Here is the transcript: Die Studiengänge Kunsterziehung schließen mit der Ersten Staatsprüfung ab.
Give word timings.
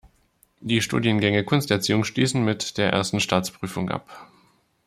Die 0.61 0.81
Studiengänge 0.81 1.43
Kunsterziehung 1.43 2.03
schließen 2.05 2.43
mit 2.43 2.79
der 2.79 2.91
Ersten 2.91 3.19
Staatsprüfung 3.19 3.91
ab. 3.91 4.27